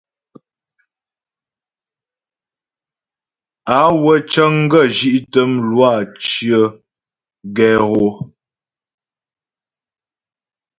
[3.77, 5.91] Á wə́ cə́ŋ gə zhí'tə mlwâ
[6.25, 6.63] cyə̀
[7.55, 7.99] gɛ hɔ.